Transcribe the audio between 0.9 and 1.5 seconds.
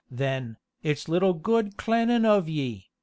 little